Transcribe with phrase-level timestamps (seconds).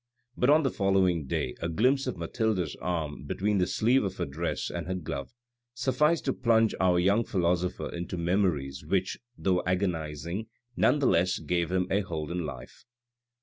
[0.35, 4.25] But on the following day a glimpse of Mathilde's arm between the sleeve of her
[4.25, 5.29] dress and her glove
[5.75, 11.71] sufficed to plunge our young philosopher into memories which, though agonising, none the less gave
[11.71, 12.83] him a hold on life.